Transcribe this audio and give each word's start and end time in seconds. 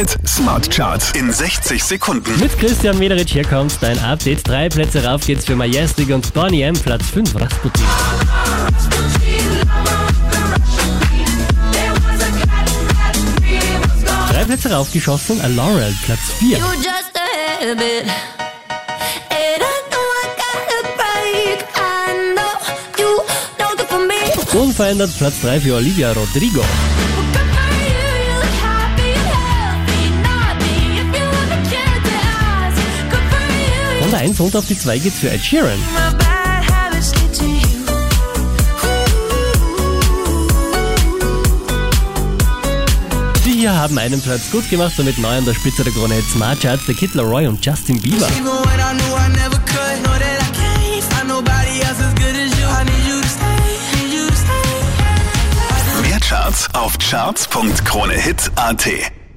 Hit 0.00 0.16
Smart 0.26 0.70
Charts 0.70 1.12
in 1.12 1.30
60 1.30 1.84
Sekunden. 1.84 2.40
Mit 2.40 2.58
Christian 2.58 2.98
Mederich, 2.98 3.30
hier 3.30 3.44
kommt 3.44 3.76
dein 3.82 3.98
Update. 3.98 4.48
Drei 4.48 4.70
Plätze 4.70 5.04
rauf 5.04 5.26
geht's 5.26 5.44
für 5.44 5.54
Majestic 5.54 6.08
und 6.08 6.32
Bonnie 6.32 6.62
M. 6.62 6.74
Platz 6.74 7.04
5, 7.12 7.38
Rasputin. 7.38 7.84
Drei 14.32 14.44
Plätze 14.44 14.72
raufgeschossen, 14.72 15.38
Laurel, 15.54 15.94
Platz 16.06 16.20
4. 16.38 16.56
You 16.56 16.64
just 16.76 17.12
a 17.16 17.60
habit. 17.60 18.06
And 19.28 19.60
I 19.60 19.82
know 19.90 20.06
I 20.16 20.28
gotta 20.40 20.80
break. 20.96 21.62
I 21.76 22.34
know 22.34 22.56
you 22.96 23.22
know 23.58 23.76
good 23.76 23.86
for 23.86 23.98
me. 23.98 24.58
Unverändert 24.58 25.10
Platz 25.18 25.42
3 25.42 25.60
für 25.60 25.74
Olivia 25.74 26.10
Rodrigo. 26.12 26.64
Von 34.10 34.18
der 34.18 34.26
1 34.26 34.40
runter 34.40 34.58
auf 34.58 34.66
die 34.66 34.76
2 34.76 34.98
geht's 34.98 35.20
für 35.20 35.30
Ed 35.30 35.40
Sheeran. 35.40 35.78
Die 43.44 43.52
hier 43.52 43.72
haben 43.72 43.98
einen 43.98 44.20
Platz 44.20 44.50
gut 44.50 44.68
gemacht, 44.68 44.94
somit 44.96 45.16
neu 45.18 45.28
an 45.28 45.44
der 45.44 45.54
Spitze 45.54 45.84
der 45.84 45.92
Krone 45.92 46.14
Hit 46.14 46.24
Smart 46.24 46.60
Charts, 46.60 46.86
der 46.86 46.96
Kid 46.96 47.14
Laroi 47.14 47.46
und 47.46 47.64
Justin 47.64 48.00
Bieber. 48.00 48.26
Mehr 56.02 56.18
Charts 56.18 56.68
auf 56.74 56.98
charts.kronehit.at. 56.98 59.19